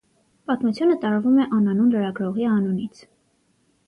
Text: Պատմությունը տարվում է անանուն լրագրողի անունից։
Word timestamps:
Պատմությունը 0.51 0.95
տարվում 1.03 1.35
է 1.43 1.45
անանուն 1.57 1.91
լրագրողի 1.97 2.47
անունից։ 2.53 3.03